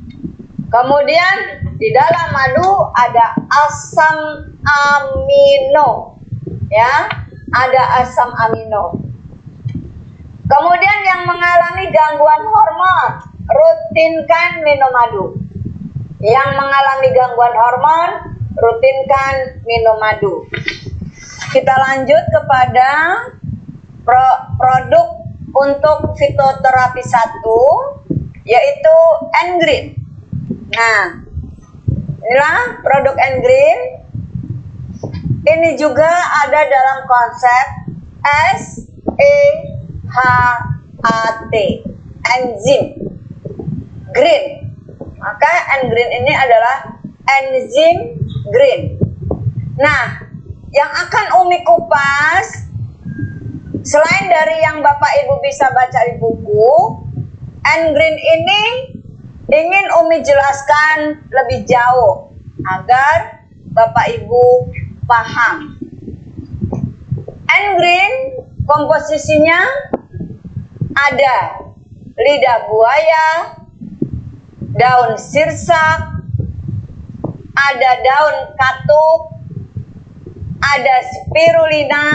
[0.70, 4.18] Kemudian di dalam madu ada asam
[4.64, 6.18] amino.
[6.70, 7.06] Ya,
[7.54, 8.98] ada asam amino.
[10.44, 13.10] Kemudian yang mengalami gangguan hormon,
[13.48, 15.24] rutinkan minum madu.
[16.20, 18.10] Yang mengalami gangguan hormon,
[18.58, 20.44] rutinkan minum madu.
[21.54, 22.90] Kita lanjut kepada
[24.02, 24.28] pro
[24.58, 25.22] produk
[25.54, 27.60] untuk fitoterapi satu
[28.44, 28.96] yaitu
[29.44, 29.98] Engreen.
[30.72, 31.24] Nah,
[32.20, 34.04] inilah produk Engreen.
[35.44, 36.08] Ini juga
[36.44, 37.66] ada dalam konsep
[38.56, 39.36] S E
[40.08, 40.18] H
[41.04, 41.20] A
[41.52, 41.54] T
[42.24, 42.96] enzim
[44.16, 44.72] green.
[45.20, 46.96] Maka Engreen ini adalah
[47.28, 48.16] enzim
[48.48, 48.96] green.
[49.76, 50.24] Nah,
[50.72, 52.64] yang akan Umi kupas
[53.84, 57.03] Selain dari yang Bapak Ibu bisa baca di buku,
[57.64, 58.62] and green ini
[59.48, 62.32] ingin Umi jelaskan lebih jauh
[62.64, 64.70] agar Bapak Ibu
[65.08, 65.80] paham.
[67.50, 68.14] And green
[68.64, 69.60] komposisinya
[70.94, 71.36] ada
[72.14, 73.28] lidah buaya,
[74.78, 76.00] daun sirsak,
[77.54, 79.20] ada daun katuk,
[80.62, 82.08] ada spirulina,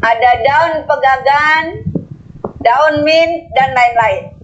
[0.00, 1.64] ada daun pegagan,
[2.60, 4.39] daun mint, dan lain-lain.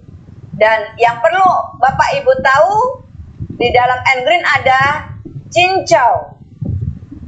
[0.56, 2.76] Dan yang perlu Bapak Ibu tahu,
[3.56, 5.12] di dalam green ada
[5.52, 6.36] cincau.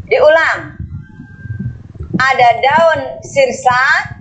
[0.09, 0.81] Diulang.
[2.19, 4.19] Ada daun sirsak,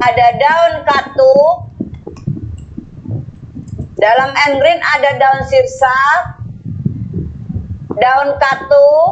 [0.00, 1.54] ada daun katuk,
[4.00, 6.40] dalam green ada daun sirsak,
[8.00, 9.10] daun katuk,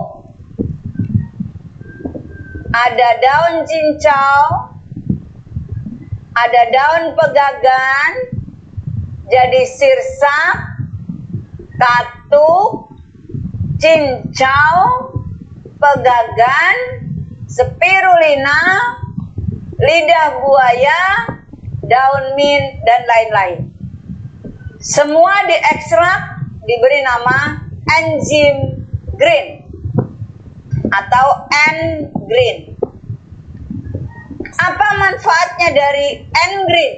[2.73, 4.76] ada daun cincau,
[6.37, 8.13] ada daun pegagan,
[9.33, 10.41] jadi sirsa,
[11.81, 12.93] katuk,
[13.81, 14.77] cincau,
[15.81, 16.77] pegagan,
[17.49, 18.61] spirulina,
[19.81, 21.03] lidah buaya,
[21.89, 23.59] daun mint, dan lain-lain.
[24.77, 26.21] Semua diekstrak
[26.69, 27.65] diberi nama
[27.97, 28.85] enzim
[29.17, 29.65] green
[30.93, 32.76] atau N green.
[34.57, 36.95] Apa manfaatnya dari N green?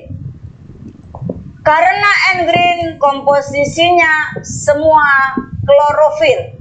[1.67, 5.35] Karena N green komposisinya semua
[5.67, 6.55] klorofil.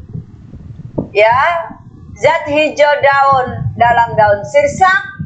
[1.13, 1.38] Ya,
[2.17, 5.21] zat hijau daun dalam daun sirsak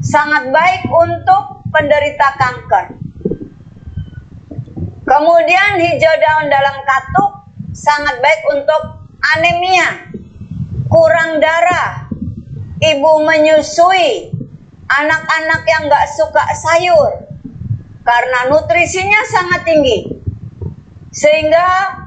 [0.00, 2.86] sangat baik untuk penderita kanker.
[5.04, 7.32] Kemudian hijau daun dalam katuk
[7.76, 8.82] sangat baik untuk
[9.36, 10.08] anemia
[10.88, 12.08] kurang darah,
[12.80, 14.31] ibu menyusui,
[15.00, 17.12] anak-anak yang gak suka sayur,
[18.04, 19.98] karena nutrisinya sangat tinggi.
[21.12, 22.00] Sehingga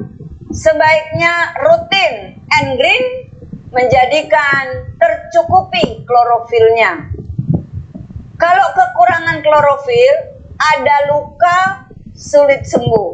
[0.50, 3.06] sebaiknya rutin and green
[3.74, 7.12] menjadikan tercukupi klorofilnya.
[8.36, 10.16] Kalau kekurangan klorofil,
[10.60, 11.60] ada luka
[12.16, 13.12] sulit sembuh.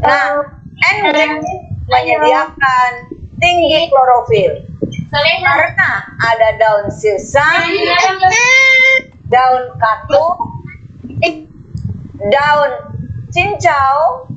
[0.00, 0.42] Nah,
[0.90, 1.34] and green
[1.90, 2.90] menyediakan
[3.42, 4.69] tinggi klorofil.
[5.10, 5.90] Karena
[6.22, 7.42] ada daun sirsa,
[9.26, 10.36] daun katuk,
[12.30, 12.72] daun
[13.34, 14.30] cincau,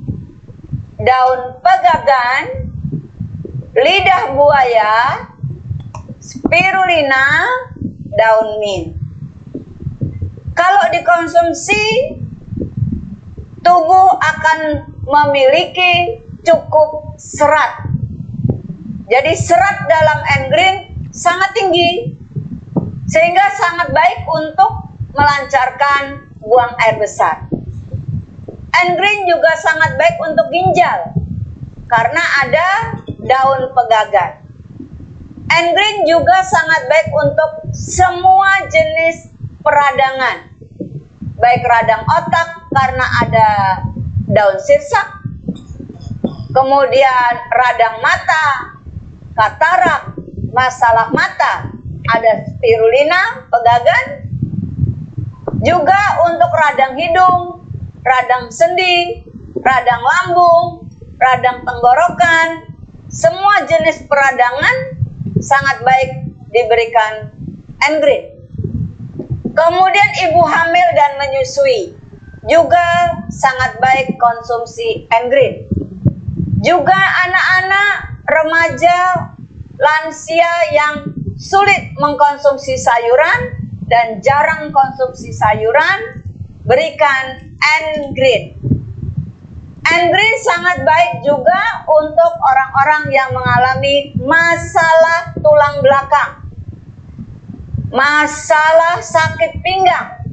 [0.98, 2.74] daun pegagan,
[3.78, 4.94] lidah buaya,
[6.18, 7.46] spirulina,
[8.18, 8.98] daun mint.
[10.58, 12.18] Kalau dikonsumsi,
[13.62, 17.93] tubuh akan memiliki cukup serat
[19.04, 20.76] jadi serat dalam green
[21.12, 22.16] sangat tinggi
[23.04, 24.72] sehingga sangat baik untuk
[25.12, 27.46] melancarkan buang air besar.
[28.96, 31.12] green juga sangat baik untuk ginjal
[31.88, 32.68] karena ada
[33.22, 34.40] daun pegagan.
[35.52, 39.28] green juga sangat baik untuk semua jenis
[39.60, 40.48] peradangan.
[41.38, 43.48] Baik radang otak karena ada
[44.32, 45.22] daun sirsak,
[46.56, 48.73] kemudian radang mata,
[49.34, 50.14] katarak,
[50.54, 51.74] masalah mata
[52.10, 54.06] ada spirulina, pegagan.
[55.64, 57.64] Juga untuk radang hidung,
[58.04, 59.24] radang sendi,
[59.64, 62.68] radang lambung, radang tenggorokan,
[63.08, 64.76] semua jenis peradangan
[65.40, 66.10] sangat baik
[66.52, 67.32] diberikan
[67.88, 68.36] Engrid.
[69.54, 71.96] Kemudian ibu hamil dan menyusui
[72.44, 75.64] juga sangat baik konsumsi Engrid.
[76.60, 76.96] Juga
[77.28, 79.30] anak-anak, remaja,
[79.76, 80.94] lansia yang
[81.36, 83.40] sulit mengkonsumsi sayuran
[83.84, 86.24] dan jarang konsumsi sayuran,
[86.64, 88.56] berikan Engrid.
[89.84, 96.32] Engrid sangat baik juga untuk orang-orang yang mengalami masalah tulang belakang,
[97.92, 100.24] masalah sakit pinggang,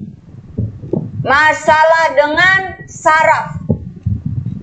[1.19, 3.59] masalah dengan saraf.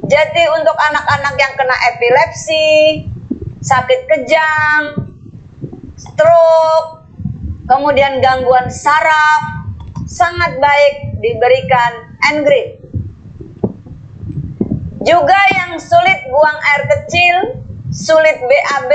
[0.08, 2.64] Jadi untuk anak-anak yang kena epilepsi,
[3.58, 4.82] sakit kejang,
[5.98, 7.02] stroke,
[7.66, 9.68] kemudian gangguan saraf,
[10.06, 11.92] sangat baik diberikan
[12.32, 12.68] Engrid.
[15.02, 17.36] Juga yang sulit buang air kecil,
[17.90, 18.92] sulit BAB,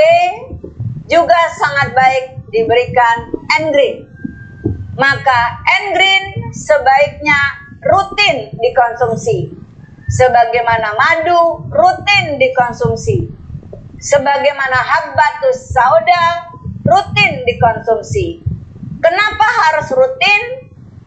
[1.07, 4.07] juga sangat baik diberikan Engrid.
[4.93, 7.39] Maka Engrid sebaiknya
[7.81, 9.49] rutin dikonsumsi.
[10.13, 13.42] Sebagaimana madu rutin dikonsumsi.
[14.03, 16.51] Sebagaimana habbatus sauda
[16.83, 18.43] rutin dikonsumsi.
[18.99, 20.41] Kenapa harus rutin?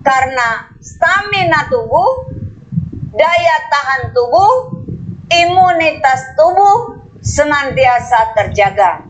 [0.00, 2.30] Karena stamina tubuh,
[3.12, 4.80] daya tahan tubuh
[5.28, 9.04] imunitas tubuh senantiasa terjaga.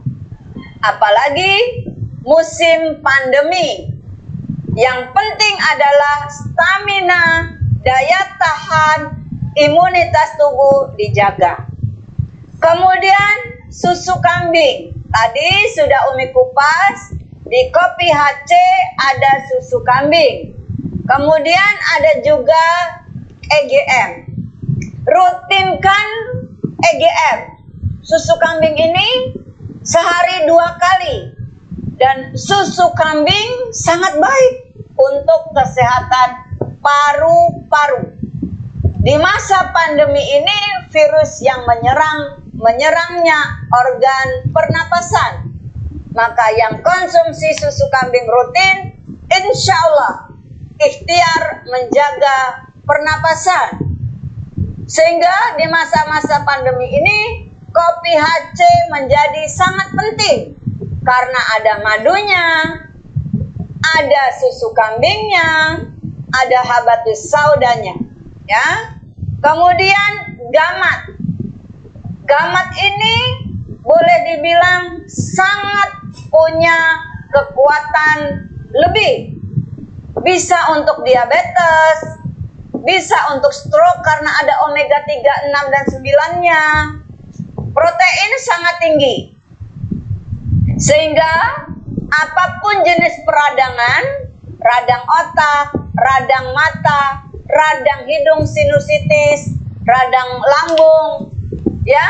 [0.83, 1.87] Apalagi
[2.27, 3.87] musim pandemi.
[4.75, 7.23] Yang penting adalah stamina,
[7.87, 9.01] daya tahan,
[9.55, 11.71] imunitas tubuh dijaga.
[12.57, 14.97] Kemudian susu kambing.
[15.13, 17.13] Tadi sudah Umi kupas,
[17.45, 18.53] di kopi HC
[18.97, 20.57] ada susu kambing.
[21.07, 22.65] Kemudian ada juga
[23.47, 24.11] EGM,
[25.07, 26.09] rutinkan
[26.83, 27.39] EGM.
[28.03, 29.09] Susu kambing ini
[29.85, 31.37] sehari dua kali.
[31.97, 34.55] Dan susu kambing sangat baik
[34.97, 36.29] untuk kesehatan
[36.83, 38.13] paru-paru.
[39.01, 40.59] Di masa pandemi ini
[40.91, 45.33] virus yang menyerang menyerangnya organ pernapasan.
[46.17, 48.97] Maka yang konsumsi susu kambing rutin
[49.29, 50.15] insya Allah
[50.81, 53.85] ikhtiar menjaga pernapasan
[54.87, 60.57] sehingga di masa-masa pandemi ini kopi HC menjadi sangat penting
[61.07, 62.47] karena ada madunya,
[63.83, 65.83] ada susu kambingnya,
[66.35, 67.95] ada habatus saudanya,
[68.51, 68.97] ya.
[69.39, 70.13] Kemudian
[70.51, 71.16] gamat.
[72.27, 73.17] Gamat ini
[73.87, 76.99] boleh dibilang sangat punya
[77.31, 78.19] kekuatan
[78.75, 79.39] lebih.
[80.27, 82.19] Bisa untuk diabetes,
[82.83, 86.63] bisa untuk stroke karena ada omega 3, 6 dan 9-nya.
[87.71, 89.17] Protein sangat tinggi.
[90.83, 91.63] Sehingga
[92.11, 94.03] apa pun jenis peradangan,
[94.59, 99.55] radang otak, radang mata, radang hidung sinusitis,
[99.87, 101.36] radang lambung,
[101.87, 102.07] ya.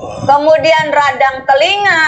[0.00, 2.04] Kemudian radang telinga,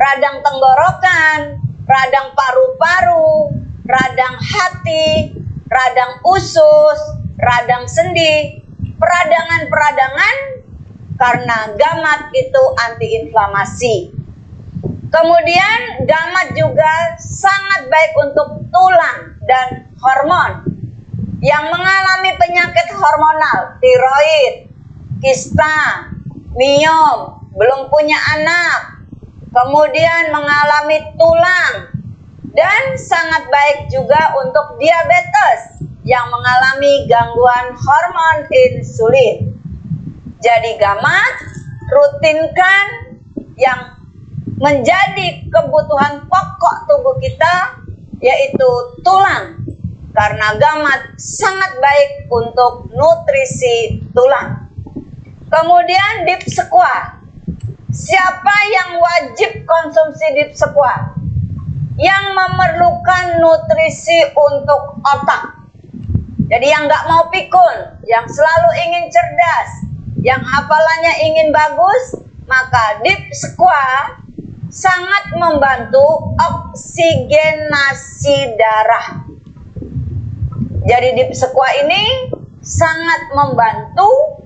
[0.00, 3.52] radang tenggorokan, radang paru-paru,
[3.84, 5.36] radang hati,
[5.68, 7.00] radang usus,
[7.36, 8.64] radang sendi,
[8.96, 10.36] peradangan-peradangan
[11.20, 13.96] karena gamat itu antiinflamasi.
[15.12, 20.64] Kemudian gamat juga sangat baik untuk tulang dan hormon
[21.44, 24.71] yang mengalami penyakit hormonal, tiroid,
[25.22, 26.10] kista,
[26.58, 29.06] miom, belum punya anak,
[29.54, 31.74] kemudian mengalami tulang,
[32.52, 39.54] dan sangat baik juga untuk diabetes yang mengalami gangguan hormon insulin.
[40.42, 41.34] Jadi gamat
[41.86, 42.86] rutinkan
[43.54, 43.94] yang
[44.58, 47.78] menjadi kebutuhan pokok tubuh kita
[48.18, 48.70] yaitu
[49.02, 49.62] tulang
[50.14, 54.71] karena gamat sangat baik untuk nutrisi tulang.
[55.52, 57.20] Kemudian dip squat.
[57.92, 61.22] Siapa yang wajib konsumsi dip squat?
[62.00, 65.60] yang memerlukan nutrisi untuk otak.
[66.48, 67.76] Jadi yang nggak mau pikun,
[68.08, 69.70] yang selalu ingin cerdas,
[70.20, 72.16] yang hafalannya ingin bagus,
[72.48, 74.20] maka deep squat
[74.72, 79.24] sangat membantu oksigenasi darah.
[80.82, 84.41] Jadi deep squat ini sangat membantu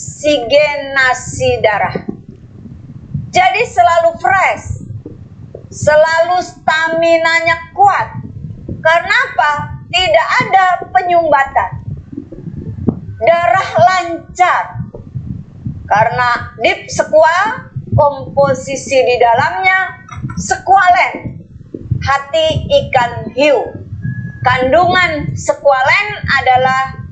[0.00, 2.08] oksigenasi darah.
[3.28, 4.80] Jadi selalu fresh,
[5.68, 8.24] selalu stamina-nya kuat.
[8.80, 9.52] Karena apa?
[9.92, 11.70] Tidak ada penyumbatan.
[13.20, 14.64] Darah lancar.
[15.84, 20.00] Karena deep squal komposisi di dalamnya
[20.40, 21.44] sekualen
[22.00, 23.84] hati ikan hiu.
[24.40, 26.06] Kandungan sekualen
[26.40, 27.04] adalah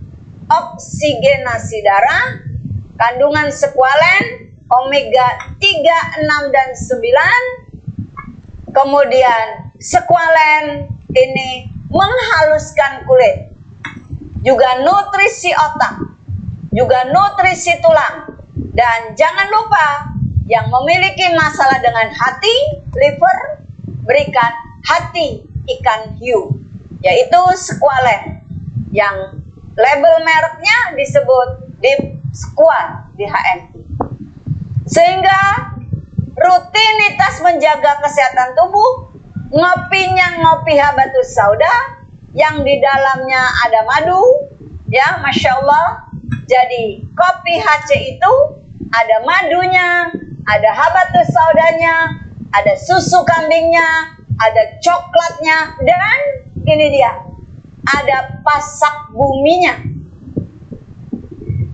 [0.48, 2.47] oksigenasi darah,
[2.98, 8.74] kandungan sekualen omega 3, 6 dan 9.
[8.74, 13.48] Kemudian sekualen ini menghaluskan kulit.
[14.44, 15.94] Juga nutrisi otak,
[16.70, 18.38] juga nutrisi tulang.
[18.54, 20.14] Dan jangan lupa
[20.46, 22.56] yang memiliki masalah dengan hati,
[22.94, 23.66] liver,
[24.06, 24.52] berikan
[24.86, 25.42] hati
[25.78, 26.54] ikan hiu,
[27.02, 28.46] yaitu squalen
[28.94, 29.42] yang
[29.74, 33.82] label mereknya disebut Deep Squal di HMI.
[34.88, 35.40] Sehingga
[36.38, 39.12] rutinitas menjaga kesehatan tubuh,
[39.52, 41.98] ngopinya ngopi habatus sauda
[42.36, 44.22] yang di dalamnya ada madu,
[44.88, 46.08] ya Masya Allah.
[46.48, 48.34] Jadi kopi HC itu
[48.88, 50.08] ada madunya,
[50.48, 52.24] ada habatus saudanya,
[52.56, 56.18] ada susu kambingnya, ada coklatnya, dan
[56.64, 57.12] ini dia,
[57.84, 59.76] ada pasak buminya.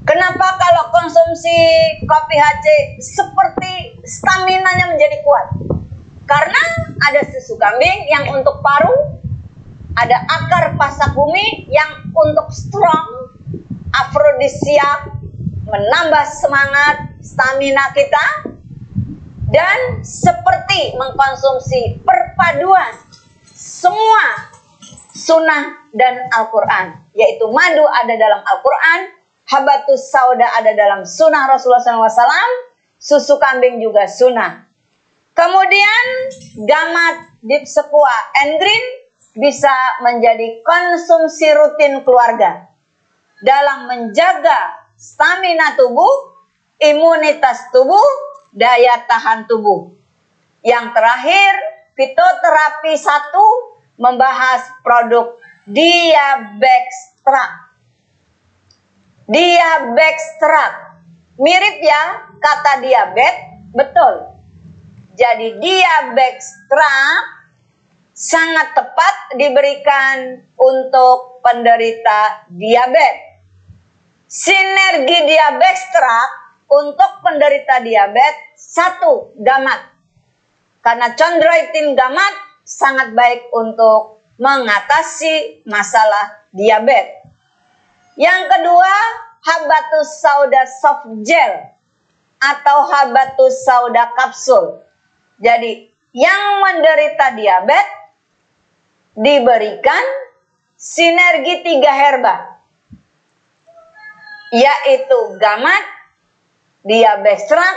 [0.04, 1.56] Kenapa kalau konsumsi
[2.04, 2.66] kopi HC
[3.00, 3.72] seperti
[4.04, 5.46] stamina-nya menjadi kuat?
[6.28, 6.62] Karena
[7.08, 8.92] ada susu kambing yang untuk paru,
[9.96, 13.32] ada akar pasak bumi yang untuk strong,
[13.96, 15.08] afrodisiak,
[15.64, 18.52] menambah semangat stamina kita,
[19.48, 22.92] dan seperti mengkonsumsi perpaduan
[23.56, 24.52] semua
[25.16, 29.23] sunnah dan Al-Quran yaitu madu ada dalam Al-Quran
[29.54, 32.50] habatus sauda ada dalam sunnah Rasulullah SAW
[32.98, 34.66] susu kambing juga sunnah
[35.38, 36.04] kemudian
[36.66, 38.58] gamat dip sepua and
[39.34, 42.66] bisa menjadi konsumsi rutin keluarga
[43.42, 46.34] dalam menjaga stamina tubuh
[46.78, 48.02] imunitas tubuh
[48.54, 49.90] daya tahan tubuh.
[50.64, 51.52] Yang terakhir,
[51.98, 53.46] fitoterapi satu
[54.00, 55.36] membahas produk
[55.68, 57.44] Diabextra.
[59.24, 60.64] Diabextra.
[61.40, 63.34] Mirip ya kata diabet,
[63.74, 64.38] betul.
[65.14, 66.94] Jadi Diabextra
[68.14, 73.42] sangat tepat diberikan untuk penderita diabetes.
[74.30, 76.18] Sinergi Diabextra
[76.70, 79.94] untuk penderita diabetes satu gamat
[80.82, 82.34] karena chondroitin gamat
[82.66, 87.24] sangat baik untuk mengatasi masalah diabetes.
[88.14, 88.94] Yang kedua,
[89.42, 91.52] habatus sauda soft gel
[92.38, 94.82] atau habatus sauda kapsul.
[95.42, 98.02] Jadi, yang menderita diabetes
[99.18, 100.04] diberikan
[100.78, 102.34] sinergi tiga herba,
[104.54, 105.84] yaitu gamat,
[106.86, 107.76] dia diabestrak,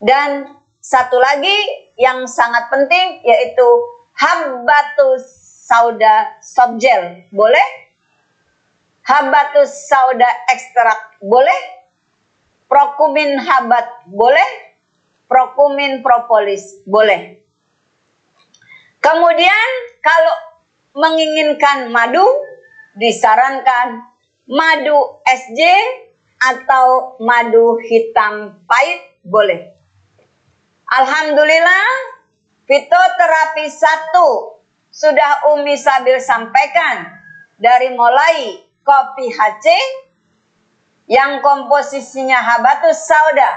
[0.00, 1.56] dan satu lagi
[2.00, 3.68] yang sangat penting yaitu
[4.16, 5.22] habatus
[5.68, 7.22] sauda subgel.
[7.30, 7.91] Boleh?
[9.02, 11.60] Habatus sauda ekstrak boleh?
[12.70, 14.50] Prokumin habat boleh?
[15.26, 17.42] Prokumin propolis boleh.
[19.02, 20.36] Kemudian kalau
[20.94, 22.22] menginginkan madu
[22.94, 24.06] disarankan
[24.46, 25.60] madu SJ
[26.38, 29.74] atau madu hitam pahit boleh.
[30.86, 31.86] Alhamdulillah
[32.68, 34.60] fitoterapi satu
[34.92, 37.08] sudah Umi Sabil sampaikan
[37.56, 39.66] dari mulai kopi HC
[41.10, 43.50] yang komposisinya habatus sauda,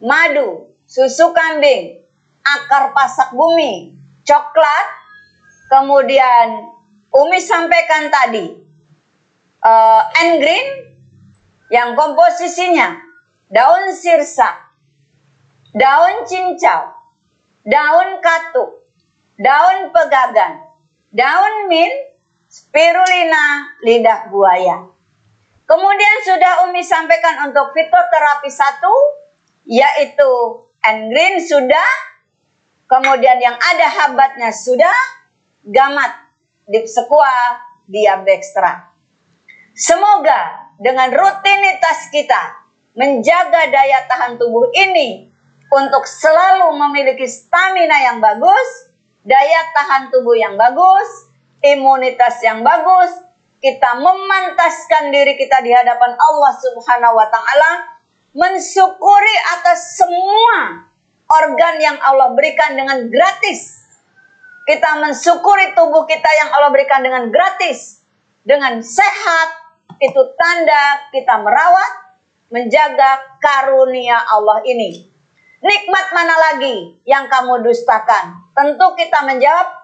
[0.00, 2.04] madu, susu kambing,
[2.44, 4.86] akar pasak bumi, coklat,
[5.72, 6.70] kemudian
[7.14, 8.58] Umi sampaikan tadi
[9.62, 10.66] uh, and green
[11.70, 12.98] yang komposisinya
[13.48, 14.50] daun sirsa,
[15.70, 16.90] daun cincau,
[17.62, 18.82] daun katuk,
[19.38, 20.66] daun pegagan,
[21.14, 22.13] daun mint,
[22.54, 24.86] spirulina, lidah buaya.
[25.66, 28.94] Kemudian sudah Umi sampaikan untuk fitoterapi satu,
[29.66, 30.30] yaitu
[31.10, 31.90] green sudah,
[32.86, 34.94] kemudian yang ada habatnya sudah,
[35.66, 36.14] gamat,
[36.70, 37.58] dipsekua,
[37.90, 38.94] diabextra.
[39.74, 42.62] Semoga dengan rutinitas kita
[42.94, 45.26] menjaga daya tahan tubuh ini
[45.74, 48.94] untuk selalu memiliki stamina yang bagus,
[49.26, 51.33] daya tahan tubuh yang bagus,
[51.64, 53.24] imunitas yang bagus,
[53.64, 57.72] kita memantaskan diri kita di hadapan Allah Subhanahu wa taala,
[58.36, 60.84] mensyukuri atas semua
[61.32, 63.80] organ yang Allah berikan dengan gratis.
[64.68, 68.04] Kita mensyukuri tubuh kita yang Allah berikan dengan gratis.
[68.44, 69.48] Dengan sehat,
[70.00, 71.92] itu tanda kita merawat,
[72.52, 75.08] menjaga karunia Allah ini.
[75.64, 78.52] Nikmat mana lagi yang kamu dustakan?
[78.52, 79.83] Tentu kita menjawab,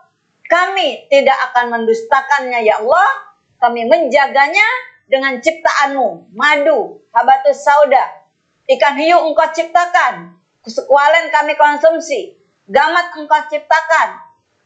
[0.50, 3.30] kami tidak akan mendustakannya ya Allah.
[3.60, 4.64] Kami menjaganya
[5.06, 8.24] dengan ciptaanmu, madu, habatus sauda,
[8.72, 10.32] ikan hiu engkau ciptakan,
[10.64, 12.40] sekualen kami konsumsi,
[12.72, 14.16] gamat engkau ciptakan,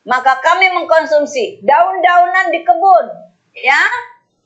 [0.06, 3.06] maka kami mengkonsumsi daun-daunan di kebun,
[3.58, 3.82] ya,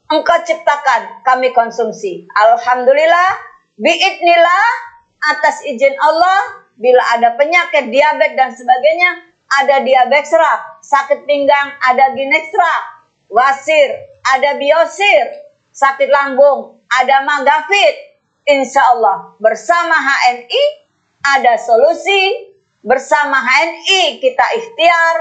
[0.08, 2.24] engkau ciptakan, kami konsumsi.
[2.32, 3.30] Alhamdulillah,
[3.76, 4.66] biidnillah,
[5.34, 12.12] atas izin Allah, bila ada penyakit diabetes dan sebagainya, ada diabetes serak, sakit pinggang, ada
[12.12, 12.74] ginekstra,
[13.32, 13.88] wasir,
[14.36, 15.24] ada biosir,
[15.72, 18.20] sakit lambung, ada magafit.
[18.48, 20.62] Insya Allah bersama HNI
[21.36, 22.48] ada solusi.
[22.78, 25.16] Bersama HNI kita ikhtiar.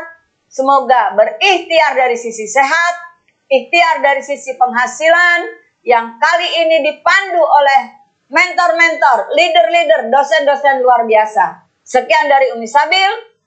[0.47, 3.07] Semoga berikhtiar dari sisi sehat
[3.47, 5.39] ikhtiar dari sisi penghasilan
[5.88, 7.82] yang kali ini dipandu oleh
[8.28, 11.63] mentor-mentor leader-leader dosen-dosen luar biasa.
[11.88, 13.11] Sekian dari Umi Sabil